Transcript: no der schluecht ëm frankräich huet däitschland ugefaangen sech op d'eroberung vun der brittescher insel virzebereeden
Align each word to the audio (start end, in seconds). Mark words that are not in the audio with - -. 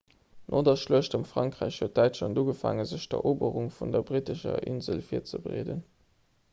no 0.51 0.59
der 0.67 0.77
schluecht 0.83 1.15
ëm 1.17 1.25
frankräich 1.31 1.77
huet 1.83 1.93
däitschland 1.99 2.41
ugefaangen 2.43 2.89
sech 2.93 3.05
op 3.07 3.13
d'eroberung 3.13 3.71
vun 3.77 3.95
der 3.97 4.05
brittescher 4.09 4.67
insel 4.75 5.07
virzebereeden 5.11 5.89